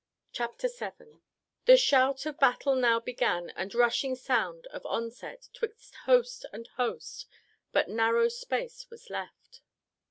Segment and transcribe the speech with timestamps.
[0.31, 1.21] Chapter VII
[1.65, 5.47] The shout Of battle now began, and rushing sound Of onset...
[5.53, 7.27] 'Twixt host and host
[7.71, 9.61] but narrow space was left.